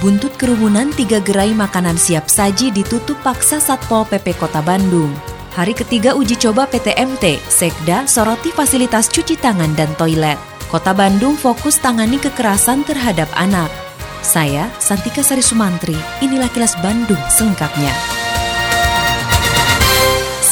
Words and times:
Buntut 0.00 0.32
kerumunan 0.40 0.88
tiga 0.96 1.20
gerai 1.20 1.52
makanan 1.52 2.00
siap 2.00 2.30
saji 2.30 2.72
ditutup 2.72 3.18
paksa 3.20 3.60
Satpol 3.60 4.08
PP 4.08 4.38
Kota 4.40 4.64
Bandung. 4.64 5.12
Hari 5.52 5.76
ketiga 5.76 6.16
uji 6.16 6.40
coba 6.40 6.64
PTMT, 6.64 7.36
Sekda 7.44 8.08
soroti 8.08 8.48
fasilitas 8.48 9.12
cuci 9.12 9.36
tangan 9.36 9.76
dan 9.76 9.92
toilet. 10.00 10.40
Kota 10.72 10.96
Bandung 10.96 11.36
fokus 11.36 11.76
tangani 11.76 12.16
kekerasan 12.16 12.88
terhadap 12.88 13.28
anak. 13.36 13.68
Saya, 14.24 14.70
Santika 14.80 15.20
Sari 15.20 15.44
Sumantri, 15.44 15.98
inilah 16.24 16.48
kilas 16.48 16.72
Bandung 16.80 17.20
selengkapnya. 17.28 18.21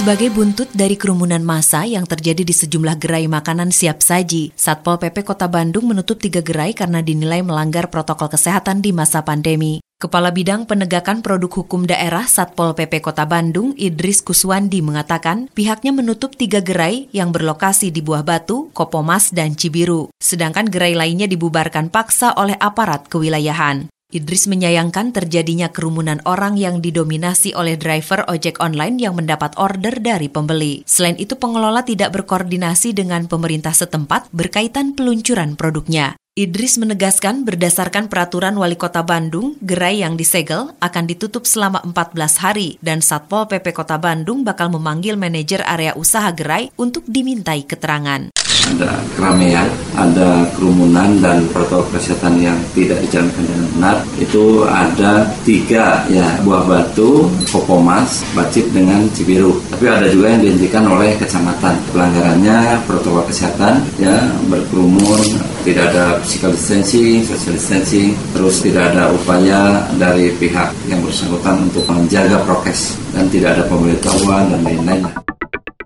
Sebagai 0.01 0.33
buntut 0.33 0.73
dari 0.73 0.97
kerumunan 0.97 1.45
massa 1.45 1.85
yang 1.85 2.09
terjadi 2.09 2.41
di 2.41 2.57
sejumlah 2.57 2.97
gerai 2.97 3.29
makanan 3.29 3.69
siap 3.69 4.01
saji, 4.01 4.49
Satpol 4.57 4.97
PP 4.97 5.29
Kota 5.29 5.45
Bandung 5.45 5.93
menutup 5.93 6.17
tiga 6.17 6.41
gerai 6.41 6.73
karena 6.73 7.05
dinilai 7.05 7.45
melanggar 7.45 7.93
protokol 7.93 8.33
kesehatan 8.33 8.81
di 8.81 8.97
masa 8.97 9.21
pandemi. 9.29 9.85
Kepala 10.01 10.33
Bidang 10.33 10.65
Penegakan 10.65 11.21
Produk 11.21 11.53
Hukum 11.53 11.85
Daerah 11.85 12.25
Satpol 12.25 12.73
PP 12.73 13.05
Kota 13.05 13.29
Bandung, 13.29 13.77
Idris 13.77 14.25
Kuswandi 14.25 14.81
mengatakan 14.81 15.53
pihaknya 15.53 15.93
menutup 15.93 16.33
tiga 16.33 16.65
gerai 16.65 17.13
yang 17.13 17.29
berlokasi 17.29 17.93
di 17.93 18.01
Buah 18.01 18.25
Batu, 18.25 18.73
Kopomas, 18.73 19.37
dan 19.37 19.53
Cibiru. 19.53 20.09
Sedangkan 20.17 20.73
gerai 20.73 20.97
lainnya 20.97 21.29
dibubarkan 21.29 21.93
paksa 21.93 22.33
oleh 22.41 22.57
aparat 22.57 23.05
kewilayahan. 23.13 23.93
Idris 24.11 24.51
menyayangkan 24.51 25.15
terjadinya 25.15 25.71
kerumunan 25.71 26.19
orang 26.27 26.59
yang 26.59 26.83
didominasi 26.83 27.55
oleh 27.55 27.79
driver 27.79 28.27
ojek 28.27 28.59
online 28.59 28.99
yang 28.99 29.15
mendapat 29.15 29.55
order 29.55 30.03
dari 30.03 30.27
pembeli. 30.27 30.83
Selain 30.83 31.15
itu, 31.15 31.39
pengelola 31.39 31.87
tidak 31.87 32.11
berkoordinasi 32.19 32.91
dengan 32.91 33.31
pemerintah 33.31 33.71
setempat 33.71 34.27
berkaitan 34.35 34.99
peluncuran 34.99 35.55
produknya. 35.55 36.19
Idris 36.39 36.79
menegaskan 36.79 37.43
berdasarkan 37.43 38.07
peraturan 38.07 38.55
Wali 38.55 38.79
Kota 38.79 39.03
Bandung, 39.03 39.59
gerai 39.59 40.07
yang 40.07 40.15
disegel 40.15 40.71
akan 40.79 41.11
ditutup 41.11 41.43
selama 41.43 41.83
14 41.83 42.39
hari 42.39 42.79
dan 42.79 43.03
Satpol 43.03 43.51
PP 43.51 43.75
Kota 43.75 43.99
Bandung 43.99 44.47
bakal 44.47 44.71
memanggil 44.71 45.19
manajer 45.19 45.67
area 45.67 45.91
usaha 45.99 46.31
gerai 46.31 46.71
untuk 46.79 47.03
dimintai 47.11 47.67
keterangan 47.67 48.31
ada 48.71 49.03
keramaian, 49.19 49.69
ada 49.99 50.47
kerumunan 50.55 51.19
dan 51.19 51.43
protokol 51.51 51.91
kesehatan 51.91 52.39
yang 52.39 52.59
tidak 52.73 53.03
dijalankan 53.03 53.43
dengan 53.43 53.69
benar. 53.75 53.97
Itu 54.21 54.65
ada 54.69 55.27
tiga 55.43 56.07
ya 56.07 56.39
buah 56.47 56.65
batu, 56.65 57.27
Kopomas, 57.51 58.23
Bacip 58.33 58.71
dengan 58.71 59.11
Cibiru. 59.11 59.59
Tapi 59.75 59.85
ada 59.91 60.07
juga 60.07 60.31
yang 60.31 60.43
dihentikan 60.45 60.87
oleh 60.87 61.19
kecamatan. 61.19 61.75
Pelanggarannya 61.91 62.85
protokol 62.87 63.27
kesehatan 63.27 63.83
ya 63.99 64.31
berkerumun, 64.47 65.23
tidak 65.65 65.93
ada 65.93 66.19
physical 66.25 66.51
distancing, 66.53 67.23
social 67.25 67.55
distancing, 67.55 68.11
terus 68.33 68.65
tidak 68.65 68.93
ada 68.93 69.13
upaya 69.13 69.85
dari 70.01 70.33
pihak 70.37 70.73
yang 70.89 71.01
bersangkutan 71.05 71.69
untuk 71.69 71.85
menjaga 71.89 72.41
prokes 72.49 72.97
dan 73.13 73.29
tidak 73.29 73.59
ada 73.59 73.65
pemberitahuan 73.69 74.49
dan 74.51 74.61
lain-lain. 74.65 75.30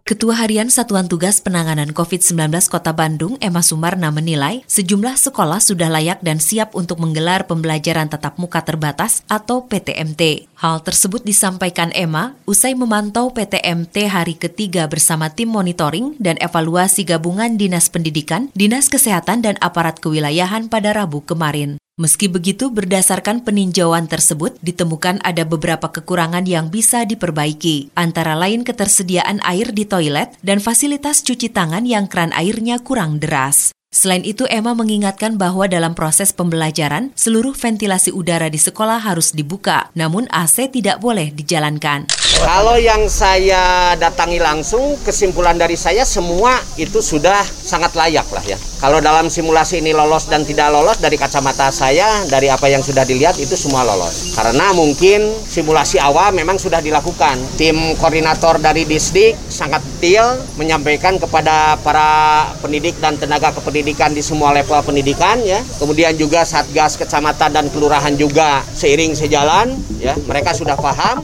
Ketua 0.04 0.37
Harian 0.37 0.69
Satuan 0.69 1.09
Tugas 1.09 1.41
Penanganan 1.41 1.97
COVID-19 1.97 2.37
Kota 2.69 2.92
Bandung, 2.92 3.41
Emma 3.41 3.65
Sumarna 3.65 4.12
menilai 4.12 4.60
sejumlah 4.69 5.16
sekolah 5.16 5.65
sudah 5.65 5.88
layak 5.88 6.20
dan 6.20 6.44
siap 6.44 6.76
untuk 6.76 7.00
menggelar 7.00 7.48
pembelajaran 7.48 8.12
tatap 8.12 8.37
muka 8.37 8.60
terbatas 8.60 9.25
atau 9.32 9.65
PTMT. 9.65 10.44
Hal 10.60 10.84
tersebut 10.84 11.25
disampaikan 11.25 11.88
Emma 11.97 12.37
usai 12.44 12.76
memantau 12.76 13.32
PTMT 13.32 14.12
hari 14.12 14.37
ketiga 14.37 14.84
bersama 14.92 15.32
tim 15.32 15.48
monitoring 15.48 16.21
dan 16.21 16.36
evaluasi 16.36 17.09
gabungan 17.09 17.56
Dinas 17.56 17.88
Pendidikan, 17.88 18.53
Dinas 18.53 18.92
Kesehatan, 18.92 19.41
dan 19.41 19.56
aparat 19.65 20.04
kewilayahan 20.04 20.69
pada 20.69 20.92
Rabu 20.92 21.25
kemarin. 21.25 21.81
Meski 21.94 22.27
begitu, 22.27 22.75
berdasarkan 22.75 23.47
peninjauan 23.47 24.10
tersebut, 24.10 24.59
ditemukan 24.66 25.22
ada 25.22 25.47
beberapa 25.47 25.94
kekurangan 25.94 26.43
yang 26.43 26.66
bisa 26.66 27.06
diperbaiki, 27.06 27.94
antara 27.94 28.34
lain 28.34 28.66
ketersediaan 28.66 29.38
air 29.47 29.71
di 29.71 29.87
toilet 29.87 30.34
dan 30.43 30.59
fasilitas 30.59 31.22
cuci 31.22 31.54
tangan 31.54 31.87
yang 31.87 32.10
keran 32.10 32.34
airnya 32.34 32.83
kurang 32.83 33.22
deras. 33.22 33.71
Selain 33.94 34.27
itu, 34.27 34.43
Emma 34.50 34.75
mengingatkan 34.75 35.38
bahwa 35.38 35.71
dalam 35.71 35.94
proses 35.94 36.34
pembelajaran, 36.34 37.15
seluruh 37.15 37.55
ventilasi 37.55 38.10
udara 38.10 38.50
di 38.50 38.59
sekolah 38.59 38.99
harus 38.99 39.31
dibuka, 39.31 39.94
namun 39.94 40.27
AC 40.34 40.66
tidak 40.66 40.99
boleh 40.99 41.31
dijalankan. 41.31 42.10
Kalau 42.43 42.75
yang 42.75 43.06
saya 43.06 43.94
datangi 43.94 44.43
langsung, 44.43 44.99
kesimpulan 45.06 45.54
dari 45.54 45.78
saya 45.78 46.03
semua 46.03 46.59
itu 46.75 46.99
sudah 46.99 47.38
sangat 47.47 47.94
layak 47.94 48.27
lah 48.34 48.43
ya. 48.43 48.59
Kalau 48.83 48.99
dalam 48.99 49.31
simulasi 49.31 49.78
ini 49.78 49.94
lolos 49.94 50.27
dan 50.27 50.43
tidak 50.43 50.75
lolos 50.75 50.99
dari 50.99 51.15
kacamata 51.15 51.71
saya, 51.71 52.27
dari 52.27 52.50
apa 52.50 52.66
yang 52.66 52.83
sudah 52.83 53.06
dilihat 53.06 53.38
itu 53.38 53.54
semua 53.54 53.87
lolos. 53.87 54.34
Karena 54.34 54.75
mungkin 54.75 55.22
simulasi 55.47 56.03
awal 56.03 56.34
memang 56.34 56.59
sudah 56.59 56.83
dilakukan. 56.83 57.38
Tim 57.54 57.94
koordinator 57.97 58.59
dari 58.59 58.83
Disdik 58.84 59.38
sangat 59.54 59.78
detail 60.03 60.34
menyampaikan 60.59 61.15
kepada 61.15 61.78
para 61.87 62.50
pendidik 62.59 62.98
dan 62.98 63.15
tenaga 63.15 63.54
kependidikan 63.54 64.10
di 64.10 64.19
semua 64.19 64.50
level 64.50 64.82
pendidikan 64.82 65.38
ya. 65.47 65.62
Kemudian 65.78 66.19
juga 66.19 66.42
Satgas 66.42 66.98
Kecamatan 66.98 67.54
dan 67.54 67.66
Kelurahan 67.70 68.19
juga 68.19 68.66
seiring 68.75 69.15
sejalan 69.15 69.70
ya. 70.03 70.19
Mereka 70.26 70.50
sudah 70.59 70.75
paham. 70.75 71.22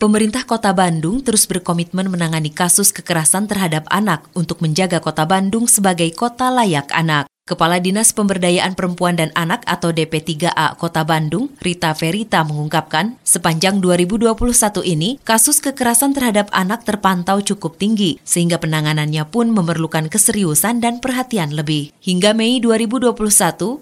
Pemerintah 0.00 0.48
Kota 0.48 0.72
Bandung 0.72 1.20
terus 1.20 1.44
berkomitmen 1.44 2.08
menangani 2.08 2.48
kasus 2.48 2.88
kekerasan 2.88 3.44
terhadap 3.44 3.84
anak 3.92 4.24
untuk 4.32 4.64
menjaga 4.64 4.96
Kota 4.96 5.28
Bandung 5.28 5.68
sebagai 5.68 6.08
kota 6.16 6.48
layak 6.48 6.88
anak. 6.88 7.28
Kepala 7.50 7.82
Dinas 7.82 8.14
Pemberdayaan 8.14 8.78
Perempuan 8.78 9.18
dan 9.18 9.34
Anak 9.34 9.66
atau 9.66 9.90
DP3A 9.90 10.78
Kota 10.78 11.02
Bandung, 11.02 11.50
Rita 11.58 11.90
Verita 11.98 12.46
mengungkapkan, 12.46 13.18
sepanjang 13.26 13.82
2021 13.82 14.38
ini, 14.86 15.18
kasus 15.26 15.58
kekerasan 15.58 16.14
terhadap 16.14 16.46
anak 16.54 16.86
terpantau 16.86 17.42
cukup 17.42 17.74
tinggi, 17.74 18.22
sehingga 18.22 18.62
penanganannya 18.62 19.26
pun 19.26 19.50
memerlukan 19.50 20.06
keseriusan 20.06 20.78
dan 20.78 21.02
perhatian 21.02 21.50
lebih. 21.50 21.90
Hingga 21.98 22.38
Mei 22.38 22.62
2021, 22.62 23.18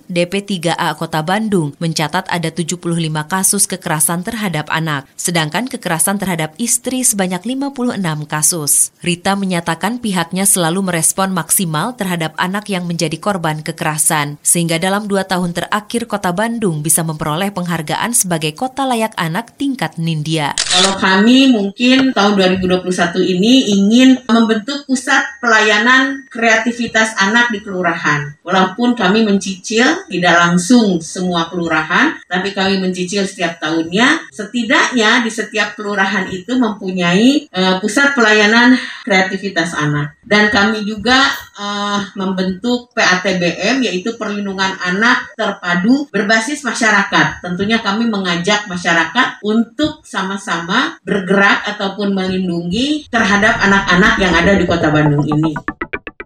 DP3A 0.09 0.97
Kota 0.97 1.21
Bandung 1.21 1.77
mencatat 1.77 2.25
ada 2.33 2.49
75 2.49 2.81
kasus 3.29 3.69
kekerasan 3.69 4.25
terhadap 4.25 4.73
anak, 4.73 5.05
sedangkan 5.21 5.69
kekerasan 5.69 6.17
terhadap 6.17 6.57
istri 6.57 7.05
sebanyak 7.05 7.45
56 7.45 8.25
kasus. 8.25 8.97
Rita 9.05 9.37
menyatakan 9.37 10.01
pihaknya 10.01 10.49
selalu 10.49 10.89
merespon 10.89 11.37
maksimal 11.37 11.93
terhadap 11.93 12.33
anak 12.41 12.73
yang 12.73 12.89
menjadi 12.89 13.21
korban 13.21 13.58
kekerasan, 13.63 14.41
sehingga 14.41 14.81
dalam 14.81 15.07
dua 15.07 15.25
tahun 15.29 15.55
terakhir 15.55 16.09
kota 16.09 16.33
Bandung 16.33 16.81
bisa 16.81 17.05
memperoleh 17.05 17.53
penghargaan 17.55 18.17
sebagai 18.17 18.57
kota 18.57 18.89
layak 18.89 19.15
anak 19.19 19.55
tingkat 19.55 19.97
Nindya. 20.01 20.57
Kalau 20.57 20.95
kami 20.97 21.51
mungkin 21.51 22.13
tahun 22.13 22.33
2021 22.61 22.85
ini 23.25 23.75
ingin 23.75 24.23
membentuk 24.27 24.87
pusat 24.89 25.25
pelayanan 25.43 26.27
kreativitas 26.31 27.15
anak 27.19 27.51
di 27.51 27.61
kelurahan. 27.61 28.37
Walaupun 28.43 28.95
kami 28.97 29.27
mencicil 29.27 30.09
tidak 30.09 30.35
langsung 30.39 31.03
semua 31.05 31.51
kelurahan, 31.53 32.17
tapi 32.27 32.53
kami 32.53 32.81
mencicil 32.81 33.25
setiap 33.29 33.61
tahunnya, 33.61 34.33
setidaknya 34.33 35.23
di 35.27 35.31
setiap 35.31 35.75
kelurahan 35.75 36.31
itu 36.31 36.57
mempunyai 36.57 37.51
uh, 37.53 37.77
pusat 37.83 38.15
pelayanan 38.15 38.79
kreativitas 39.05 39.75
anak. 39.77 40.17
Dan 40.29 40.53
kami 40.53 40.85
juga 40.85 41.25
uh, 41.57 42.01
membentuk 42.15 42.93
PATB 42.93 43.38
PPM 43.39 43.87
yaitu 43.87 44.19
perlindungan 44.19 44.75
anak 44.83 45.31
terpadu 45.39 46.11
berbasis 46.11 46.67
masyarakat. 46.67 47.41
Tentunya 47.41 47.79
kami 47.79 48.11
mengajak 48.11 48.67
masyarakat 48.67 49.39
untuk 49.47 50.03
sama-sama 50.03 50.99
bergerak 51.07 51.65
ataupun 51.71 52.13
melindungi 52.13 53.07
terhadap 53.09 53.63
anak-anak 53.63 54.15
yang 54.19 54.35
ada 54.35 54.53
di 54.59 54.67
Kota 54.67 54.91
Bandung 54.91 55.25
ini. 55.25 55.55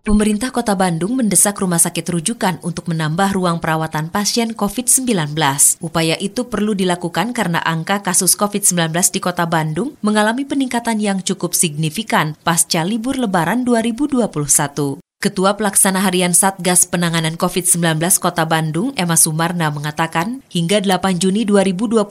Pemerintah 0.03 0.51
Kota 0.51 0.75
Bandung 0.75 1.15
mendesak 1.15 1.63
rumah 1.63 1.79
sakit 1.79 2.03
rujukan 2.11 2.59
untuk 2.67 2.91
menambah 2.91 3.39
ruang 3.39 3.63
perawatan 3.63 4.11
pasien 4.11 4.51
COVID-19. 4.51 5.39
Upaya 5.79 6.19
itu 6.19 6.51
perlu 6.51 6.75
dilakukan 6.75 7.31
karena 7.31 7.63
angka 7.63 8.03
kasus 8.03 8.35
COVID-19 8.35 8.91
di 9.15 9.23
Kota 9.23 9.47
Bandung 9.47 9.95
mengalami 10.03 10.43
peningkatan 10.43 10.99
yang 10.99 11.23
cukup 11.23 11.55
signifikan 11.55 12.35
pasca 12.43 12.83
libur 12.83 13.15
Lebaran 13.15 13.63
2021. 13.63 14.99
Ketua 15.23 15.55
Pelaksana 15.55 16.03
Harian 16.03 16.35
Satgas 16.35 16.83
Penanganan 16.83 17.39
COVID-19 17.39 17.79
Kota 18.19 18.43
Bandung, 18.43 18.91
Emma 18.99 19.15
Sumarna, 19.15 19.71
mengatakan 19.71 20.43
hingga 20.51 20.83
8 20.83 21.23
Juni 21.23 21.47
2021 21.47 22.03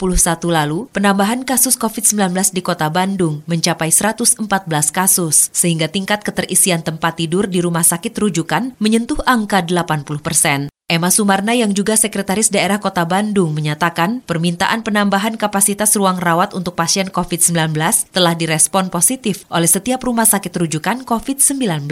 lalu, 0.47 0.87
penambahan 0.95 1.43
kasus 1.43 1.75
COVID-19 1.75 2.55
di 2.55 2.63
Kota 2.63 2.87
Bandung 2.87 3.43
mencapai 3.51 3.91
114 3.91 4.47
kasus, 4.95 5.51
sehingga 5.51 5.91
tingkat 5.91 6.23
keterisian 6.23 6.87
tempat 6.87 7.19
tidur 7.19 7.51
di 7.51 7.59
rumah 7.59 7.83
sakit 7.83 8.15
rujukan 8.15 8.79
menyentuh 8.79 9.19
angka 9.27 9.59
80 9.59 10.07
persen. 10.23 10.71
Emma 10.91 11.07
Sumarna 11.07 11.55
yang 11.55 11.71
juga 11.71 11.95
Sekretaris 11.95 12.51
Daerah 12.51 12.75
Kota 12.75 13.07
Bandung 13.07 13.55
menyatakan 13.55 14.19
permintaan 14.27 14.83
penambahan 14.83 15.39
kapasitas 15.39 15.95
ruang 15.95 16.19
rawat 16.19 16.51
untuk 16.51 16.75
pasien 16.75 17.07
COVID-19 17.07 17.79
telah 18.11 18.35
direspon 18.35 18.91
positif 18.91 19.47
oleh 19.47 19.71
setiap 19.71 20.03
rumah 20.03 20.27
sakit 20.27 20.51
rujukan 20.51 21.07
COVID-19. 21.07 21.87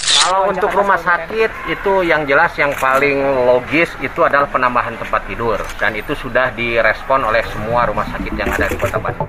Kalau 0.00 0.48
untuk 0.48 0.72
rumah 0.72 0.96
sakit 0.96 1.76
itu 1.76 1.92
yang 2.08 2.24
jelas 2.24 2.56
yang 2.56 2.72
paling 2.80 3.20
logis 3.44 3.92
itu 4.00 4.20
adalah 4.24 4.48
penambahan 4.48 4.96
tempat 4.96 5.28
tidur 5.28 5.60
dan 5.76 5.92
itu 5.92 6.16
sudah 6.16 6.48
direspon 6.56 7.28
oleh 7.28 7.44
semua 7.52 7.84
rumah 7.84 8.08
sakit 8.08 8.32
yang 8.32 8.48
ada 8.48 8.64
di 8.64 8.80
Kota 8.80 8.96
Bandung. 8.96 9.28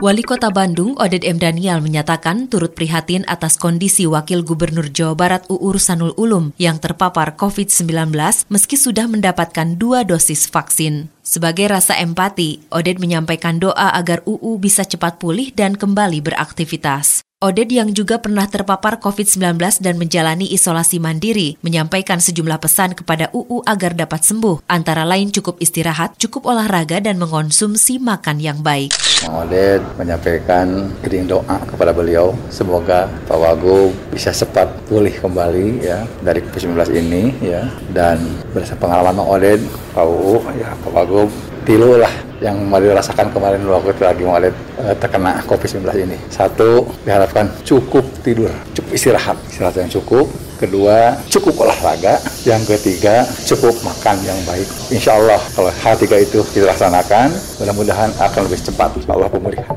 Wali 0.00 0.24
Kota 0.24 0.48
Bandung, 0.48 0.96
Oded 0.96 1.28
M. 1.28 1.36
Daniel 1.36 1.84
menyatakan 1.84 2.48
turut 2.48 2.72
prihatin 2.72 3.20
atas 3.28 3.60
kondisi 3.60 4.08
Wakil 4.08 4.40
Gubernur 4.40 4.88
Jawa 4.88 5.12
Barat 5.12 5.44
Uur 5.52 5.76
Sanul 5.76 6.16
Ulum 6.16 6.56
yang 6.56 6.80
terpapar 6.80 7.36
COVID-19 7.36 8.08
meski 8.48 8.80
sudah 8.80 9.04
mendapatkan 9.04 9.76
dua 9.76 10.08
dosis 10.08 10.48
vaksin. 10.48 11.12
Sebagai 11.20 11.68
rasa 11.68 12.00
empati, 12.00 12.64
Oded 12.72 12.96
menyampaikan 12.96 13.60
doa 13.60 13.92
agar 13.92 14.24
UU 14.24 14.56
bisa 14.56 14.88
cepat 14.88 15.20
pulih 15.20 15.52
dan 15.52 15.76
kembali 15.76 16.24
beraktivitas. 16.24 17.20
Oded 17.40 17.72
yang 17.72 17.96
juga 17.96 18.20
pernah 18.20 18.44
terpapar 18.44 19.00
COVID-19 19.00 19.56
dan 19.80 19.96
menjalani 19.96 20.44
isolasi 20.52 21.00
mandiri 21.00 21.56
menyampaikan 21.64 22.20
sejumlah 22.20 22.60
pesan 22.60 22.92
kepada 22.92 23.32
UU 23.32 23.64
agar 23.64 23.96
dapat 23.96 24.20
sembuh, 24.28 24.68
antara 24.68 25.08
lain 25.08 25.32
cukup 25.32 25.56
istirahat, 25.56 26.20
cukup 26.20 26.52
olahraga, 26.52 27.00
dan 27.00 27.16
mengonsumsi 27.16 27.96
makan 27.96 28.44
yang 28.44 28.60
baik. 28.60 28.92
Oded 29.24 29.80
menyampaikan 29.96 30.92
kirim 31.00 31.32
doa 31.32 31.56
kepada 31.64 31.96
beliau, 31.96 32.36
semoga 32.52 33.08
Pak 33.24 33.38
Wagub 33.40 33.96
bisa 34.12 34.36
cepat 34.36 34.68
pulih 34.84 35.16
kembali 35.16 35.80
ya 35.80 36.04
dari 36.20 36.44
COVID-19 36.44 36.76
ini 36.92 37.40
ya. 37.40 37.64
Dan 37.88 38.20
berdasarkan 38.52 38.84
pengalaman 38.84 39.24
Oded, 39.24 39.64
Pak 39.96 40.04
UU, 40.04 40.44
ya 40.60 40.76
Pak 40.76 40.92
Wagub 40.92 41.32
tilu 41.64 41.96
lah 41.96 42.29
yang 42.40 42.56
mau 42.66 42.80
dirasakan 42.80 43.28
kemarin 43.30 43.60
waktu 43.68 44.00
lagi 44.00 44.24
mau 44.24 44.40
uh, 44.40 44.50
terkena 44.96 45.44
COVID-19 45.44 45.84
ini. 46.08 46.18
Satu, 46.32 46.88
diharapkan 47.04 47.52
cukup 47.62 48.02
tidur, 48.24 48.48
cukup 48.72 48.90
istirahat, 48.96 49.36
istirahat 49.52 49.76
yang 49.76 49.92
cukup. 49.92 50.26
Kedua, 50.56 51.16
cukup 51.32 51.64
olahraga. 51.64 52.20
Yang 52.44 52.76
ketiga, 52.76 53.24
cukup 53.48 53.76
makan 53.80 54.16
yang 54.24 54.36
baik. 54.44 54.68
Insya 54.92 55.16
Allah 55.16 55.40
kalau 55.56 55.72
hal 55.72 55.94
tiga 55.96 56.20
itu 56.20 56.44
dilaksanakan, 56.52 57.32
mudah-mudahan 57.60 58.12
akan 58.20 58.40
lebih 58.48 58.60
cepat 58.60 58.92
Allah 59.08 59.28
pemulihan. 59.32 59.68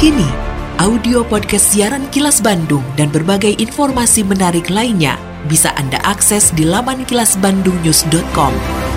Kini, 0.00 0.28
audio 0.80 1.26
podcast 1.28 1.76
siaran 1.76 2.08
Kilas 2.08 2.40
Bandung 2.40 2.84
dan 2.96 3.12
berbagai 3.12 3.52
informasi 3.60 4.24
menarik 4.24 4.72
lainnya 4.72 5.20
bisa 5.44 5.74
Anda 5.76 6.00
akses 6.04 6.54
di 6.56 6.64
laman 6.64 7.04
kilasbandungnews.com. 7.04 8.87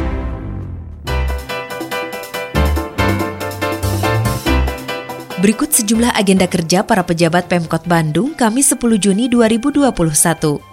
sejumlah 5.92 6.16
agenda 6.16 6.48
kerja 6.48 6.88
para 6.88 7.04
pejabat 7.04 7.52
Pemkot 7.52 7.84
Bandung 7.84 8.32
Kamis 8.32 8.72
10 8.72 8.96
Juni 8.96 9.28
2021. 9.28 9.92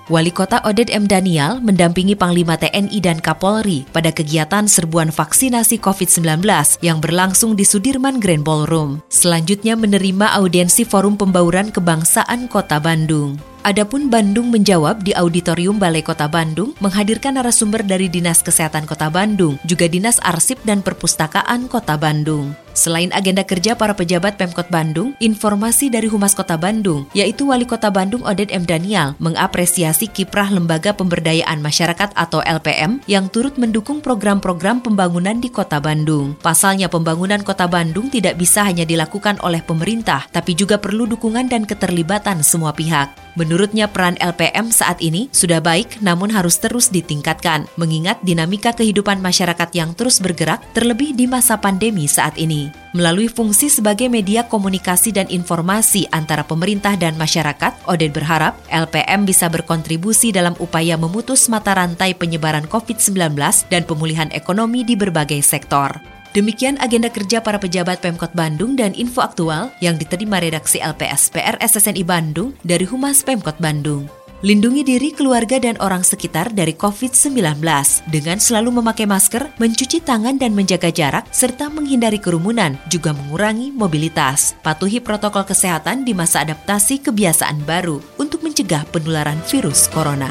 Wali 0.06 0.30
Kota 0.30 0.62
Oded 0.62 0.94
M. 0.94 1.10
Daniel 1.10 1.58
mendampingi 1.58 2.14
Panglima 2.14 2.54
TNI 2.54 3.02
dan 3.02 3.18
Kapolri 3.18 3.82
pada 3.90 4.14
kegiatan 4.14 4.70
serbuan 4.70 5.10
vaksinasi 5.10 5.82
COVID-19 5.82 6.46
yang 6.86 7.02
berlangsung 7.02 7.58
di 7.58 7.66
Sudirman 7.66 8.22
Grand 8.22 8.46
Ballroom. 8.46 9.02
Selanjutnya 9.10 9.74
menerima 9.74 10.38
audiensi 10.38 10.86
Forum 10.86 11.18
Pembauran 11.18 11.74
Kebangsaan 11.74 12.46
Kota 12.46 12.78
Bandung. 12.78 13.42
Adapun 13.66 14.06
Bandung 14.06 14.54
menjawab 14.54 15.02
di 15.02 15.18
Auditorium 15.18 15.82
Balai 15.82 16.06
Kota 16.06 16.30
Bandung 16.30 16.78
menghadirkan 16.78 17.42
narasumber 17.42 17.82
dari 17.82 18.06
Dinas 18.06 18.38
Kesehatan 18.38 18.86
Kota 18.86 19.10
Bandung, 19.10 19.58
juga 19.66 19.90
Dinas 19.90 20.22
Arsip 20.22 20.62
dan 20.62 20.78
Perpustakaan 20.78 21.66
Kota 21.66 21.98
Bandung. 21.98 22.67
Selain 22.78 23.10
agenda 23.10 23.42
kerja 23.42 23.74
para 23.74 23.90
pejabat 23.90 24.38
Pemkot 24.38 24.70
Bandung, 24.70 25.18
informasi 25.18 25.90
dari 25.90 26.06
Humas 26.06 26.30
Kota 26.38 26.54
Bandung, 26.54 27.10
yaitu 27.10 27.50
Wali 27.50 27.66
Kota 27.66 27.90
Bandung 27.90 28.22
Oded 28.22 28.54
M. 28.54 28.62
Daniel, 28.62 29.18
mengapresiasi 29.18 30.06
kiprah 30.06 30.46
Lembaga 30.54 30.94
Pemberdayaan 30.94 31.58
Masyarakat 31.58 32.14
atau 32.14 32.38
LPM 32.46 33.02
yang 33.10 33.26
turut 33.26 33.58
mendukung 33.58 33.98
program-program 33.98 34.78
pembangunan 34.78 35.42
di 35.42 35.50
Kota 35.50 35.82
Bandung. 35.82 36.38
Pasalnya 36.38 36.86
pembangunan 36.86 37.42
Kota 37.42 37.66
Bandung 37.66 38.14
tidak 38.14 38.38
bisa 38.38 38.62
hanya 38.62 38.86
dilakukan 38.86 39.42
oleh 39.42 39.58
pemerintah, 39.58 40.30
tapi 40.30 40.54
juga 40.54 40.78
perlu 40.78 41.10
dukungan 41.10 41.50
dan 41.50 41.66
keterlibatan 41.66 42.46
semua 42.46 42.70
pihak. 42.70 43.10
Menurutnya 43.34 43.90
peran 43.90 44.14
LPM 44.22 44.70
saat 44.70 45.02
ini 45.02 45.26
sudah 45.34 45.58
baik 45.58 45.98
namun 45.98 46.30
harus 46.30 46.58
terus 46.62 46.94
ditingkatkan, 46.94 47.66
mengingat 47.74 48.22
dinamika 48.22 48.70
kehidupan 48.70 49.18
masyarakat 49.18 49.70
yang 49.74 49.98
terus 49.98 50.22
bergerak 50.22 50.62
terlebih 50.78 51.14
di 51.14 51.26
masa 51.26 51.58
pandemi 51.58 52.06
saat 52.06 52.38
ini. 52.38 52.67
Melalui 52.96 53.28
fungsi 53.28 53.68
sebagai 53.68 54.08
media 54.08 54.48
komunikasi 54.48 55.12
dan 55.12 55.28
informasi 55.28 56.08
antara 56.08 56.40
pemerintah 56.40 56.96
dan 56.96 57.20
masyarakat, 57.20 57.84
Oded 57.84 58.16
berharap 58.16 58.56
LPM 58.72 59.28
bisa 59.28 59.52
berkontribusi 59.52 60.32
dalam 60.32 60.56
upaya 60.56 60.96
memutus 60.96 61.52
mata 61.52 61.76
rantai 61.76 62.16
penyebaran 62.16 62.64
COVID-19 62.64 63.36
dan 63.68 63.82
pemulihan 63.84 64.32
ekonomi 64.32 64.88
di 64.88 64.96
berbagai 64.96 65.44
sektor. 65.44 66.00
Demikian 66.32 66.76
agenda 66.80 67.08
kerja 67.08 67.40
para 67.40 67.56
pejabat 67.56 68.04
Pemkot 68.04 68.32
Bandung 68.36 68.76
dan 68.76 68.92
info 68.96 69.24
aktual 69.24 69.72
yang 69.80 69.96
diterima 69.96 70.40
redaksi 70.40 70.80
LPS 70.80 71.32
PR 71.32 71.56
SSNI 71.60 72.04
Bandung 72.04 72.52
dari 72.64 72.84
Humas 72.84 73.24
Pemkot 73.24 73.56
Bandung. 73.60 74.17
Lindungi 74.38 74.86
diri, 74.86 75.10
keluarga, 75.10 75.58
dan 75.58 75.74
orang 75.82 76.06
sekitar 76.06 76.54
dari 76.54 76.70
COVID-19 76.70 77.58
dengan 78.06 78.38
selalu 78.38 78.78
memakai 78.78 79.02
masker, 79.02 79.50
mencuci 79.58 79.98
tangan 79.98 80.38
dan 80.38 80.54
menjaga 80.54 80.94
jarak, 80.94 81.26
serta 81.34 81.66
menghindari 81.66 82.22
kerumunan, 82.22 82.78
juga 82.86 83.10
mengurangi 83.10 83.74
mobilitas. 83.74 84.54
Patuhi 84.62 85.02
protokol 85.02 85.42
kesehatan 85.42 86.06
di 86.06 86.14
masa 86.14 86.46
adaptasi 86.46 87.02
kebiasaan 87.02 87.66
baru 87.66 87.98
untuk 88.22 88.46
mencegah 88.46 88.86
penularan 88.94 89.42
virus 89.50 89.90
corona. 89.90 90.30